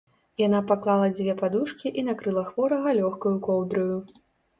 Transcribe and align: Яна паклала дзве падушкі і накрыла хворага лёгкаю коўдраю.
Яна 0.41 0.59
паклала 0.69 1.09
дзве 1.17 1.35
падушкі 1.41 1.91
і 2.03 2.03
накрыла 2.07 2.43
хворага 2.47 2.89
лёгкаю 3.01 3.35
коўдраю. 3.49 3.99